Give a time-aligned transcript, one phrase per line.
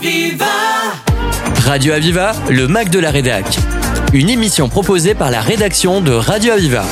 [0.00, 0.46] Aviva
[1.66, 3.44] Radio Aviva, le Mac de la Rédac.
[4.14, 6.84] Une émission proposée par la rédaction de Radio Aviva.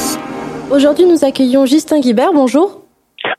[0.71, 2.35] Aujourd'hui, nous accueillons Justin Guibert.
[2.35, 2.83] Bonjour.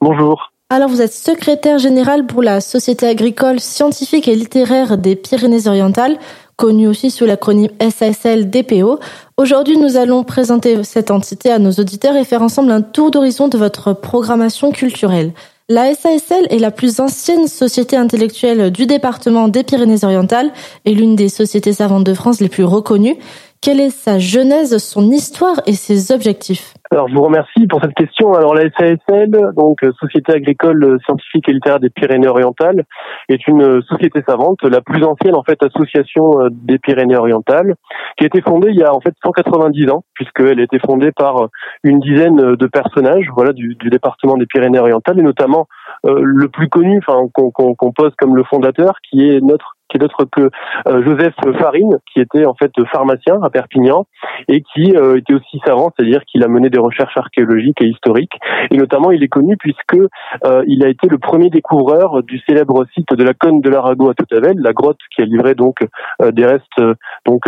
[0.02, 0.52] Bonjour.
[0.72, 6.18] Alors, vous êtes secrétaire général pour la Société agricole, scientifique et littéraire des Pyrénées-Orientales,
[6.56, 9.00] connue aussi sous l'acronyme SASL-DPO.
[9.38, 13.48] Aujourd'hui, nous allons présenter cette entité à nos auditeurs et faire ensemble un tour d'horizon
[13.48, 15.32] de votre programmation culturelle.
[15.72, 20.52] La SASL est la plus ancienne société intellectuelle du département des Pyrénées-Orientales
[20.86, 23.18] et l'une des sociétés savantes de France les plus reconnues.
[23.62, 27.94] Quelle est sa genèse, son histoire et ses objectifs alors, je vous remercie pour cette
[27.94, 28.34] question.
[28.34, 32.84] Alors, la SASL, donc Société agricole scientifique et littéraire des Pyrénées-Orientales,
[33.30, 37.76] est une société savante, la plus ancienne en fait association euh, des Pyrénées-Orientales,
[38.18, 41.12] qui a été fondée il y a en fait 190 ans, puisqu'elle a été fondée
[41.12, 41.50] par
[41.84, 45.68] une dizaine de personnages, voilà, du, du département des Pyrénées-Orientales, et notamment
[46.08, 50.00] euh, le plus connu, enfin qu'on pose comme le fondateur, qui est notre qui est
[50.00, 50.50] d'autre que
[50.88, 54.06] euh, Joseph Farine, qui était en fait pharmacien à Perpignan
[54.48, 58.38] et qui euh, était aussi savant, c'est-à-dire qu'il a mené des recherches archéologiques et historiques.
[58.72, 62.86] Et notamment, il est connu puisque euh, il a été le premier découvreur du célèbre
[62.94, 65.80] site de la Cône de l'Arago à Toutavel, la grotte qui a livré donc
[66.22, 66.82] des restes
[67.26, 67.44] donc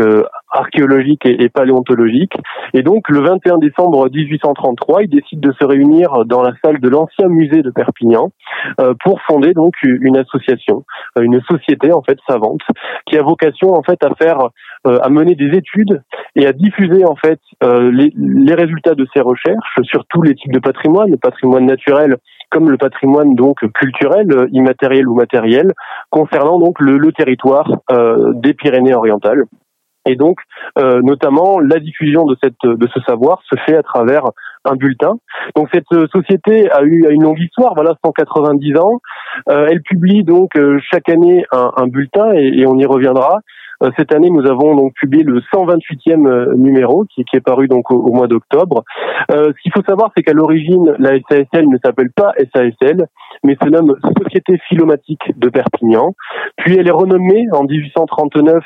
[0.51, 2.33] archéologiques et, et, paléontologiques.
[2.73, 6.89] Et donc, le 21 décembre 1833, il décide de se réunir dans la salle de
[6.89, 8.31] l'ancien musée de Perpignan
[9.03, 10.83] pour fonder donc une association,
[11.19, 12.17] une société en fait
[13.05, 14.49] qui a vocation en fait à faire,
[14.87, 16.01] euh, à mener des études
[16.35, 20.51] et à diffuser en fait euh, les, résultats de ces recherches sur tous les types
[20.51, 22.17] de patrimoine, le patrimoine naturel
[22.49, 25.71] comme le patrimoine donc culturel, immatériel ou matériel,
[26.09, 29.45] concernant donc le, territoire euh, des Pyrénées-Orientales.
[30.05, 30.39] Et donc,
[30.79, 34.23] euh, notamment, la diffusion de cette de ce savoir se fait à travers
[34.65, 35.13] un bulletin.
[35.55, 38.99] Donc, cette société a eu une longue histoire, voilà, 190 ans.
[39.49, 43.39] Euh, elle publie donc euh, chaque année un, un bulletin et, et, on y reviendra.
[43.83, 47.67] Euh, cette année, nous avons donc publié le 128e euh, numéro qui, qui est paru
[47.67, 48.83] donc au, au mois d'octobre.
[49.29, 53.07] ce qu'il faut savoir, c'est qu'à l'origine, la SASL ne s'appelle pas SASL,
[53.43, 56.13] mais se nomme Société Philomatique de Perpignan.
[56.57, 58.59] Puis elle est renommée en 1839 euh,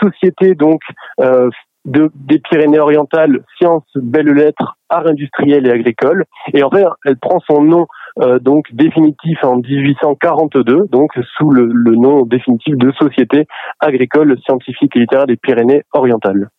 [0.00, 0.80] Société donc
[1.20, 1.50] euh,
[1.84, 6.24] de, des Pyrénées-Orientales, sciences, belles lettres, art industriel et agricole.
[6.52, 7.86] Et en fait, elle prend son nom
[8.20, 13.46] euh, donc définitif en 1842, donc sous le, le nom définitif de Société
[13.80, 16.50] agricole, scientifique et littéraire des Pyrénées-Orientales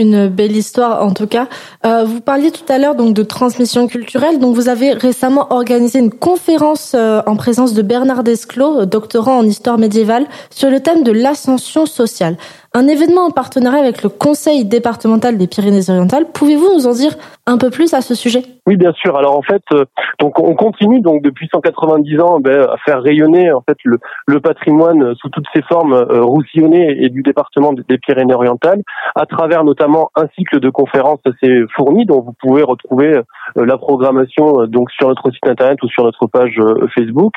[0.00, 1.46] une belle histoire en tout cas.
[1.84, 4.38] Euh, vous parliez tout à l'heure donc de transmission culturelle.
[4.38, 9.44] Donc vous avez récemment organisé une conférence euh, en présence de Bernard Desclos, doctorant en
[9.44, 12.36] histoire médiévale, sur le thème de l'ascension sociale.
[12.72, 16.26] Un événement en partenariat avec le Conseil départemental des Pyrénées-Orientales.
[16.32, 17.16] Pouvez-vous nous en dire
[17.46, 18.44] un peu plus à ce sujet?
[18.64, 19.16] Oui, bien sûr.
[19.16, 19.84] Alors en fait, euh,
[20.20, 23.98] donc on continue donc depuis 190 ans ben, à faire rayonner en fait le,
[24.40, 28.82] patrimoine sous toutes ses formes euh, roussillonnées et du département des Pyrénées-Orientales
[29.16, 33.22] à travers notamment un cycle de conférences assez fourni dont vous pouvez retrouver euh,
[33.56, 36.56] la programmation donc sur notre site internet ou sur notre page
[36.94, 37.32] Facebook.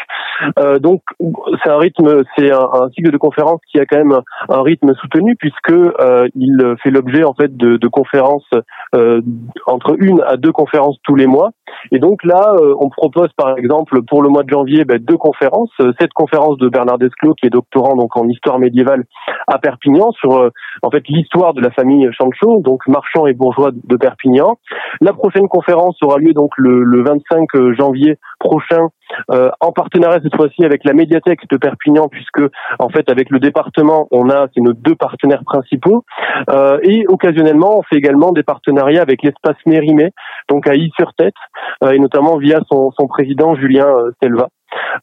[0.79, 1.01] donc
[1.63, 4.19] c'est un rythme, c'est un, un, cycle de conférences qui a quand même
[4.50, 8.50] un rythme soutenu puisque euh, il fait l'objet en fait de, conférences
[8.95, 9.22] euh,
[9.67, 11.51] entre une à deux conférences tous les mois.
[11.91, 15.17] Et donc là, euh, on propose par exemple pour le mois de janvier ben, deux
[15.17, 15.72] conférences.
[16.00, 19.03] Cette conférence de Bernard Desclos, qui est doctorant donc en histoire médiévale
[19.47, 20.50] à Perpignan, sur
[20.81, 24.57] en fait l'histoire de la famille Chancho, donc marchand et bourgeois de Perpignan.
[25.01, 28.89] La prochaine conférence aura lieu donc le, le 25 janvier prochain
[29.31, 32.41] euh, en partenariat cette fois-ci avec la médiathèque de Perpignan, puisque
[32.79, 36.03] en fait avec le département, on a c'est nos deux partenaires principaux,
[36.50, 40.12] euh, et occasionnellement on fait également des partenariats avec l'espace Mérimée,
[40.50, 44.50] donc à Y-sur-Tête, euh, et notamment via son, son président Julien euh, Selva.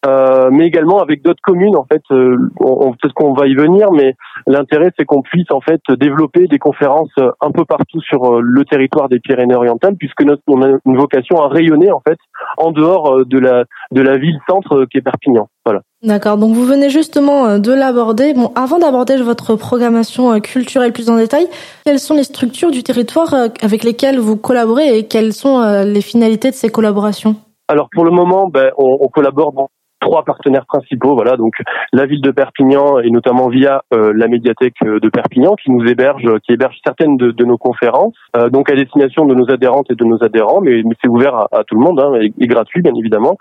[0.06, 1.76] Euh, mais également avec d'autres communes.
[1.76, 4.14] En fait, euh, on, peut-être qu'on va y venir, mais
[4.46, 9.08] l'intérêt c'est qu'on puisse en fait développer des conférences un peu partout sur le territoire
[9.08, 12.18] des Pyrénées-Orientales, puisque notre, on a une vocation à rayonner en fait
[12.56, 15.48] en dehors de la de la ville centre qui est Perpignan.
[15.64, 15.82] Voilà.
[16.02, 16.38] D'accord.
[16.38, 18.32] Donc vous venez justement de l'aborder.
[18.32, 21.46] Bon, avant d'aborder votre programmation culturelle plus en détail,
[21.84, 26.50] quelles sont les structures du territoire avec lesquelles vous collaborez et quelles sont les finalités
[26.50, 27.36] de ces collaborations?
[27.70, 29.70] Alors pour le moment, ben, on, collabore dans
[30.00, 31.54] trois partenaires principaux, voilà, donc
[31.92, 35.86] la ville de Perpignan et notamment via euh, la médiathèque euh, de Perpignan qui nous
[35.86, 39.94] héberge, qui héberge certaines de, nos conférences, euh, donc à destination de nos adhérentes et
[39.94, 43.36] de nos adhérents, mais, c'est ouvert à, tout le monde hein, et, gratuit bien évidemment.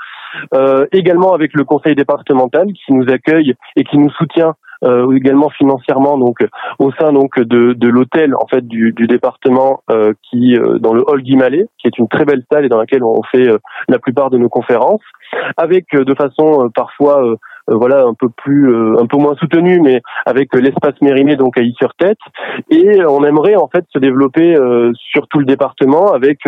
[0.92, 4.54] également avec le conseil départemental qui nous accueille et qui nous soutient
[4.84, 6.38] euh, également financièrement donc
[6.80, 10.94] au sein donc de, de l'hôtel en fait du, du département euh, qui euh, dans
[10.94, 13.48] le hall Guimalet qui est une très belle salle et dans laquelle on fait
[13.88, 15.02] la plupart de nos conférences
[15.58, 17.22] avec de façon parfois
[17.69, 22.18] voilà un peu plus un peu moins soutenu mais avec l'espace Mérimée donc à Y-sur-Tête
[22.69, 24.56] et on aimerait en fait se développer
[24.94, 26.39] sur tout le département avec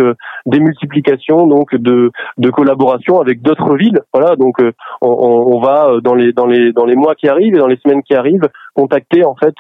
[0.46, 4.02] des multiplications donc de de collaboration avec d'autres villes.
[4.14, 4.58] Voilà donc
[5.02, 7.78] on, on, va dans les dans les dans les mois qui arrivent et dans les
[7.78, 9.56] semaines qui arrivent contacter en fait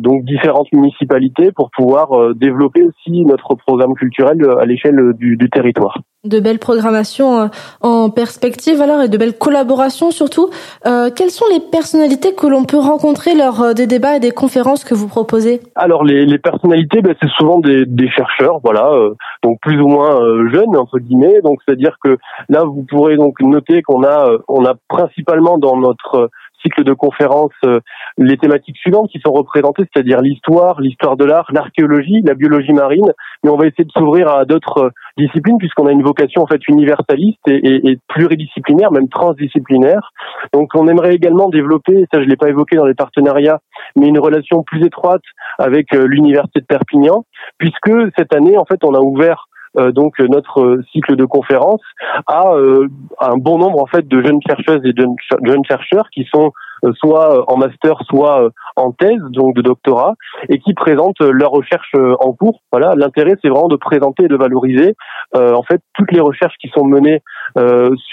[0.00, 5.98] donc différentes municipalités pour pouvoir développer aussi notre programme culturel à l'échelle du, du territoire
[6.24, 7.46] de belles programmations euh,
[7.80, 10.50] en perspective alors et de belles collaborations surtout.
[10.86, 14.30] Euh, quelles sont les personnalités que l'on peut rencontrer lors euh, des débats et des
[14.30, 15.60] conférences que vous proposez?
[15.74, 18.88] Alors les, les personnalités, ben, c'est souvent des, des, chercheurs, voilà,
[19.42, 20.20] donc plus ou moins
[20.52, 21.40] jeunes entre guillemets.
[21.42, 22.16] Donc c'est-à-dire que
[22.48, 26.30] là vous pourrez donc noter qu'on a on a principalement dans notre
[26.62, 27.80] cycle de conférences euh,
[28.18, 33.12] les thématiques suivantes qui sont représentées, c'est-à-dire l'histoire, l'histoire de l'art, l'archéologie, la biologie marine,
[33.44, 36.46] mais on va essayer de s'ouvrir à d'autres euh, disciplines puisqu'on a une vocation en
[36.46, 40.12] fait universaliste et, et, pluridisciplinaire, même transdisciplinaire.
[40.52, 43.60] Donc on aimerait également développer, et ça je l'ai pas évoqué dans les partenariats,
[43.96, 45.22] mais une relation plus étroite
[45.58, 47.24] avec euh, l'université de Perpignan,
[47.58, 49.48] puisque cette année en fait on a ouvert
[49.92, 51.82] donc notre cycle de conférences
[52.26, 52.52] à
[53.20, 55.06] un bon nombre en fait de jeunes chercheuses et de
[55.44, 59.62] jeunes chercheurs qui sont euh, soit euh, en master, soit euh, en thèse, donc de
[59.62, 60.14] doctorat,
[60.48, 62.60] et qui présentent leurs recherches en cours.
[62.72, 64.94] Voilà, l'intérêt c'est vraiment de présenter et de valoriser
[65.34, 67.22] en fait toutes les recherches qui sont menées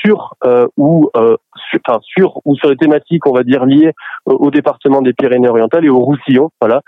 [0.02, 0.36] sur
[0.78, 3.94] ou sur, enfin, sur ou sur les thématiques, on va dire liées
[4.26, 6.50] au département des Pyrénées-Orientales et au Roussillon.
[6.62, 6.82] Voilà,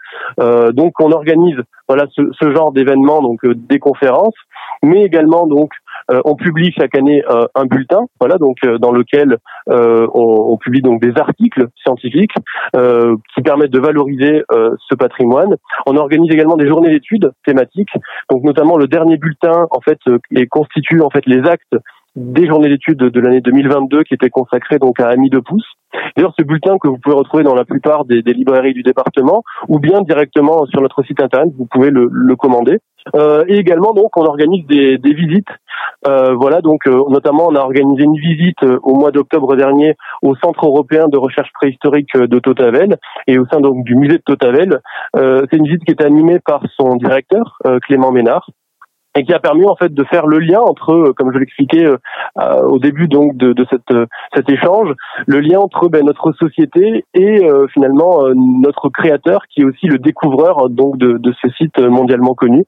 [0.73, 1.57] donc on organise
[1.87, 4.35] voilà ce, genre d'événements, donc des conférences,
[4.83, 5.80] mais également donc euh,
[6.25, 9.37] on publie chaque année euh, un bulletin, voilà, donc euh, dans lequel
[9.67, 12.33] on, on, publie donc des articles scientifiques
[12.73, 15.55] qui permettent de valoriser ce patrimoine.
[15.85, 17.91] On organise également des journées d'études thématiques,
[18.29, 19.99] donc notamment le dernier bulletin en fait
[20.49, 21.75] constitue en fait les actes
[22.15, 25.65] des journées d'études de l'année 2022 qui étaient consacrées donc à Ami de Pouce.
[26.15, 29.43] D'ailleurs, ce bulletin que vous pouvez retrouver dans la plupart des, des, librairies du département
[29.67, 32.79] ou bien directement sur notre site internet, vous pouvez le, le commander.
[33.15, 35.49] Euh, et également, donc, on organise des, des visites.
[36.07, 39.95] Euh, voilà, donc, euh, notamment, on a organisé une visite euh, au mois d'octobre dernier
[40.21, 42.97] au Centre européen de recherche préhistorique de Totavel
[43.27, 44.79] et au sein donc du musée de Totavel.
[45.13, 48.49] C'est une visite qui est animée par son directeur, Clément Ménard
[49.15, 51.85] et qui a permis en fait de faire le lien entre, euh, comme je l'expliquais
[51.85, 51.97] euh,
[52.39, 53.97] euh, au début donc de, de cette,
[54.33, 54.89] cet échange,
[55.27, 57.41] le lien entre ben, notre société et
[57.73, 62.63] finalement notre créateur qui est aussi le découvreur donc de, de ce site mondialement connu.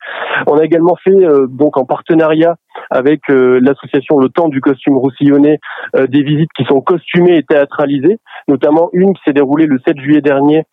[0.48, 2.56] On a également fait donc en partenariat
[2.90, 5.60] avec l'association Le Temps du costume roussillonné
[5.96, 10.22] des visites qui sont costumées et théâtralisées, notamment une qui s'est déroulée le 7 juillet
[10.22, 10.64] dernier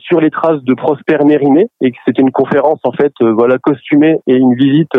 [0.00, 4.36] sur les traces de Prosper Mérimée et c'était une conférence en fait voilà costumée et
[4.36, 4.92] une visite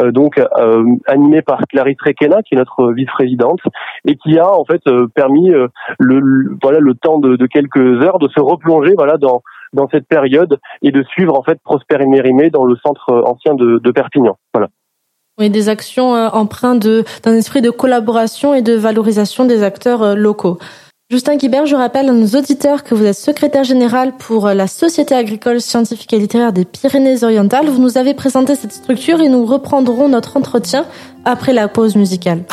[0.00, 3.60] euh, donc euh, animé par Clarisse Requena, qui est notre vice-présidente,
[4.06, 5.50] et qui a en fait euh, permis
[5.98, 9.42] le, voilà le temps de, de, quelques heures de se replonger voilà dans
[9.72, 13.54] dans cette période et de suivre en fait Prosper et Mérimée dans le centre ancien
[13.54, 14.36] de, de Perpignan.
[14.54, 14.68] Voilà.
[15.38, 16.86] Oui, des actions empreintes
[17.22, 20.58] d'un esprit de collaboration et de valorisation des acteurs locaux.
[21.08, 25.14] Justin Guibert, je rappelle à nos auditeurs que vous êtes secrétaire général pour la Société
[25.14, 27.68] agricole scientifique et littéraire des Pyrénées-Orientales.
[27.68, 30.84] Vous nous avez présenté cette structure et nous reprendrons notre entretien
[31.24, 32.44] après la pause musicale.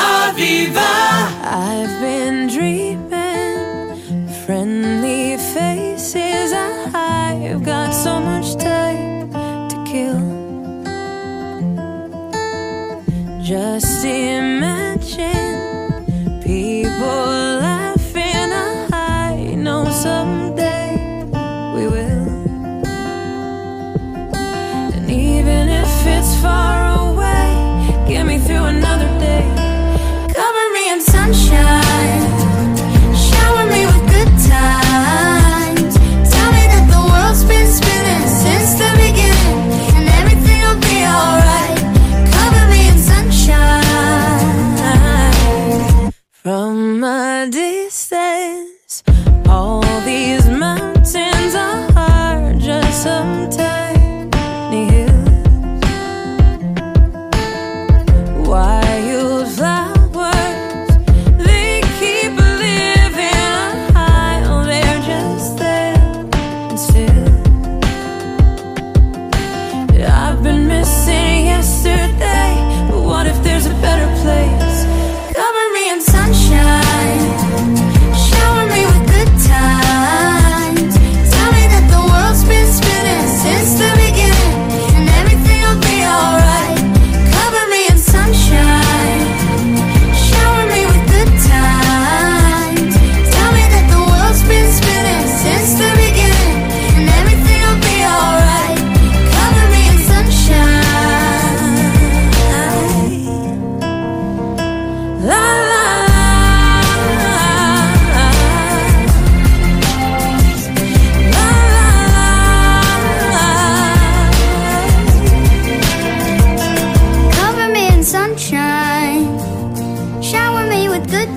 [13.44, 14.83] Just imagine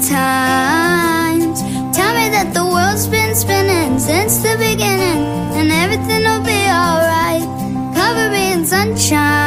[0.08, 1.62] times.
[1.96, 5.22] Tell me that the world's been spinning since the beginning,
[5.58, 7.48] and everything will be alright.
[7.94, 9.47] Cover me in sunshine.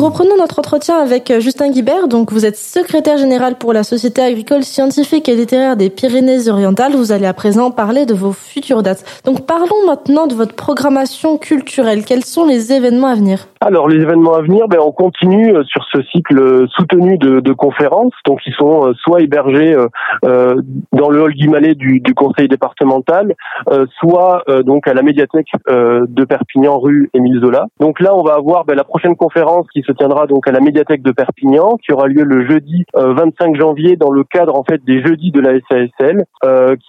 [0.00, 2.08] Nous reprenons notre entretien avec euh, Justin Guibert.
[2.08, 6.92] Donc, vous êtes secrétaire général pour la Société agricole scientifique et littéraire des Pyrénées-Orientales.
[6.92, 9.04] Vous allez à présent parler de vos futures dates.
[9.26, 12.06] Donc, parlons maintenant de votre programmation culturelle.
[12.06, 13.46] Quels sont les événements à venir?
[13.62, 18.14] Alors les événements à venir, ben, on continue euh, sur ce cycle soutenu de, conférences,
[18.24, 19.76] donc ils sont euh, soit hébergés
[20.24, 20.56] euh,
[20.94, 23.34] dans le hall Guimalet du, du conseil départemental,
[23.98, 27.66] soit donc à la médiathèque de Perpignan rue Émile Zola.
[27.80, 30.60] Donc là, on va avoir ben, la prochaine conférence qui se tiendra donc à la
[30.60, 34.84] médiathèque de Perpignan, qui aura lieu le jeudi 25 janvier dans le cadre en fait
[34.84, 36.24] des jeudis de la SASL,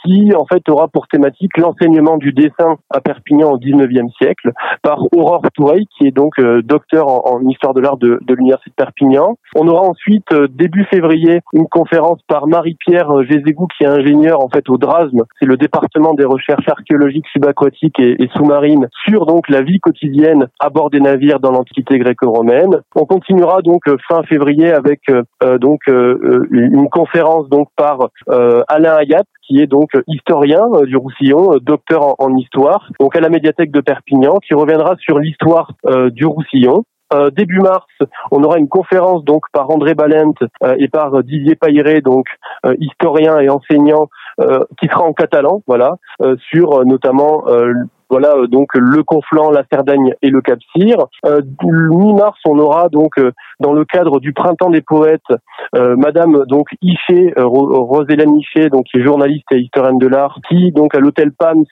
[0.03, 4.99] qui en fait aura pour thématique l'enseignement du dessin à Perpignan au 19e siècle par
[5.13, 9.35] Aurore Toureil, qui est donc docteur en, histoire de l'art de, l'Université de Perpignan.
[9.55, 14.43] On aura ensuite, euh, début février, une conférence par Marie-Pierre euh, Gézégou, qui est ingénieure
[14.43, 19.49] en fait au DRASM, c'est le département des recherches archéologiques subaquatiques et, sous-marines, sur donc
[19.49, 22.81] la vie quotidienne à bord des navires dans l'Antiquité gréco-romaine.
[22.95, 25.01] On continuera donc euh, fin février avec
[25.59, 28.09] donc une conférence donc par
[28.67, 33.71] Alain Hayat, qui est donc historien du Roussillon, docteur en, histoire, donc à la médiathèque
[33.71, 35.71] de Perpignan, qui reviendra sur l'histoire
[36.11, 36.83] du Roussillon.
[37.13, 37.87] Euh, début mars,
[38.31, 40.33] on aura une conférence donc par André Balent
[40.63, 42.25] euh, et par Didier Pailleret, donc
[42.65, 44.07] euh, historien et enseignant,
[44.79, 45.97] qui sera en catalan, voilà,
[46.49, 47.43] sur notamment
[48.11, 50.97] voilà donc le Conflent, la Cerdagne et le Cap-Cyr.
[51.63, 53.13] Mi-mars, on aura donc
[53.59, 55.21] dans le cadre du Printemps des poètes,
[55.73, 60.93] Madame donc Iché, Rosélène Iché, donc qui est journaliste et historienne de l'art, qui donc
[60.93, 61.63] à l'hôtel Pams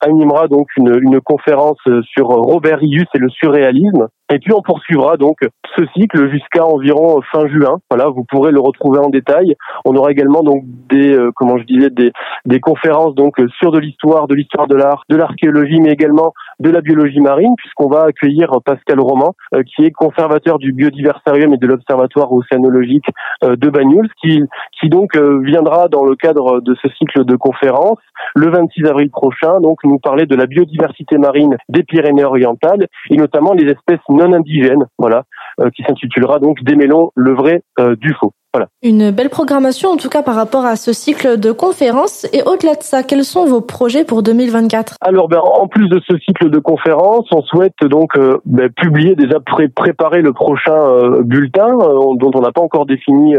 [0.00, 4.08] animera donc une, une conférence sur Robert Ius et le surréalisme.
[4.30, 5.38] Et puis on poursuivra donc
[5.76, 7.78] ce cycle jusqu'à environ fin juin.
[7.90, 9.54] Voilà, vous pourrez le retrouver en détail.
[9.84, 12.12] On aura également donc des, euh, comment je disais, des,
[12.44, 16.70] des conférences donc sur de l'histoire, de l'histoire de l'art, de l'archéologie, mais également de
[16.70, 21.58] la biologie marine, puisqu'on va accueillir Pascal Roman, euh, qui est conservateur du biodiversarium et
[21.58, 23.06] de l'observatoire océanologique
[23.44, 24.42] euh, de Banyuls, qui,
[24.78, 27.98] qui donc viendra dans le cadre de ce cycle de conférences
[28.34, 33.52] le 26 avril prochain, donc nous parler de la biodiversité marine des Pyrénées-Orientales et notamment
[33.52, 35.24] les espèces non indigène, voilà,
[35.60, 38.32] euh, qui s'intitulera donc Démêlons le vrai euh, du faux.
[38.54, 38.68] Voilà.
[38.82, 42.26] Une belle programmation en tout cas par rapport à ce cycle de conférences.
[42.32, 46.00] Et au-delà de ça, quels sont vos projets pour 2024 Alors, ben, en plus de
[46.08, 50.72] ce cycle de conférences, on souhaite donc euh, ben, publier déjà pré préparer le prochain
[50.72, 53.34] euh, bulletin euh, dont on n'a pas encore défini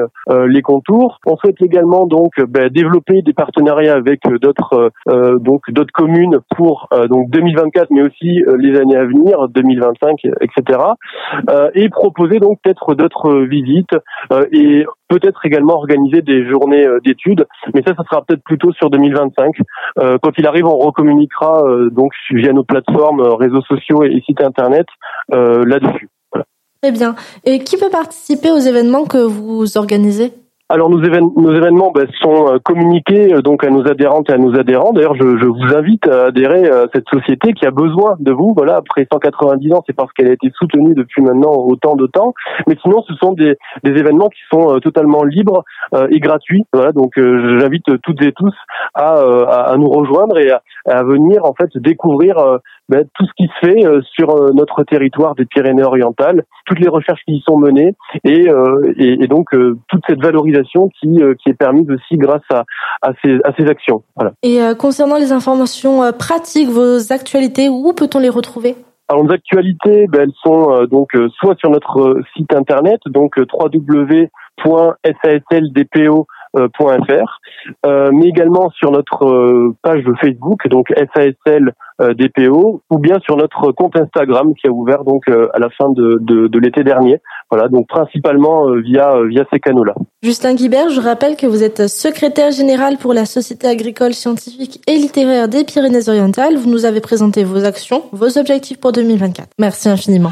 [0.47, 1.19] les contours.
[1.25, 7.29] On souhaite également donc ben, développer des partenariats avec d'autres donc d'autres communes pour donc
[7.31, 10.79] 2024, mais aussi les années à venir, 2025, etc.
[11.73, 13.95] et proposer donc peut-être d'autres visites
[14.51, 18.89] et peut-être également organiser des journées euh, d'études, mais ça, ça sera peut-être plutôt sur
[18.89, 19.55] 2025.
[19.99, 24.41] Euh, quand il arrive, on recommuniquera euh, donc via nos plateformes, réseaux sociaux et, sites
[24.41, 24.85] internet
[25.31, 26.09] là-dessus.
[26.81, 27.15] Très bien.
[27.45, 30.33] Et qui peut participer aux événements que vous organisez?
[30.71, 34.55] Alors nos, événements ben, sont euh, communiqués euh, donc à nos adhérentes et à nos
[34.55, 34.93] adhérents.
[34.93, 38.53] D'ailleurs, je, vous invite à adhérer à cette société qui a besoin de vous.
[38.55, 42.35] Voilà, après 190 ans, c'est parce qu'elle a été soutenue depuis maintenant autant de temps.
[42.67, 45.63] Mais sinon, ce sont des, événements qui sont euh, totalement libres
[46.11, 46.65] et gratuits.
[46.71, 48.53] Voilà, donc j'invite toutes et tous
[48.93, 52.37] à, à, nous rejoindre et à, à, venir en fait découvrir
[52.89, 57.35] ben, tout ce qui se fait sur notre territoire des Pyrénées-Orientales, toutes les recherches qui
[57.35, 58.47] y sont menées et,
[58.97, 59.49] et, et donc
[59.87, 62.63] toute cette valorisation qui, euh, qui est permise aussi grâce à,
[63.01, 64.03] à, ces, à ces actions.
[64.15, 64.33] Voilà.
[64.43, 68.75] Et euh, concernant les informations euh, pratiques, vos actualités, où peut-on les retrouver?
[69.07, 73.35] Alors nos actualités, ben, elles sont donc soit sur notre site internet, donc
[76.53, 77.39] www.sasldpo.fr,
[78.11, 83.95] mais également sur notre page de Facebook, donc SASL DPO, ou bien sur notre compte
[83.97, 87.17] Instagram qui a ouvert donc à la fin de, de, de l'été dernier.
[87.51, 89.95] Voilà, donc principalement via via ces canaux-là.
[90.21, 94.95] Justin Guibert, je rappelle que vous êtes secrétaire général pour la Société agricole scientifique et
[94.95, 96.57] littéraire des Pyrénées-Orientales.
[96.57, 99.49] Vous nous avez présenté vos actions, vos objectifs pour 2024.
[99.59, 100.31] Merci infiniment.